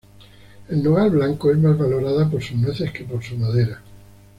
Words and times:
El 0.67 0.81
nogal 0.83 1.11
blanco 1.11 1.51
es 1.51 1.59
más 1.59 1.77
valorada 1.77 2.27
por 2.27 2.41
sus 2.41 2.57
nueces 2.57 2.91
que 2.91 3.03
por 3.03 3.21
su 3.23 3.37
madera. 3.37 3.83